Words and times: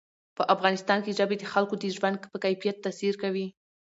په 0.37 0.43
افغانستان 0.53 0.99
کې 1.03 1.15
ژبې 1.19 1.35
د 1.39 1.43
خلکو 1.53 1.73
د 1.79 1.85
ژوند 1.95 2.15
په 2.31 2.37
کیفیت 2.45 2.75
تاثیر 2.85 3.13
کوي. 3.23 3.47